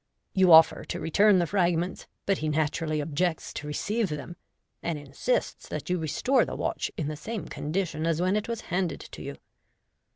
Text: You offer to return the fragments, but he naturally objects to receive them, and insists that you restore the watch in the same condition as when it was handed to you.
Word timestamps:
You 0.33 0.51
offer 0.51 0.83
to 0.83 0.99
return 0.99 1.37
the 1.37 1.45
fragments, 1.45 2.07
but 2.25 2.39
he 2.39 2.49
naturally 2.49 2.99
objects 3.01 3.53
to 3.53 3.67
receive 3.67 4.09
them, 4.09 4.35
and 4.81 4.97
insists 4.97 5.67
that 5.69 5.91
you 5.91 5.99
restore 5.99 6.43
the 6.43 6.55
watch 6.55 6.89
in 6.97 7.07
the 7.07 7.15
same 7.15 7.47
condition 7.47 8.07
as 8.07 8.19
when 8.19 8.35
it 8.35 8.47
was 8.47 8.61
handed 8.61 9.01
to 9.01 9.21
you. 9.21 9.37